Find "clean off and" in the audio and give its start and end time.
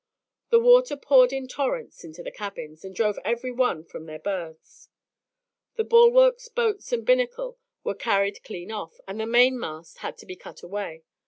8.43-9.19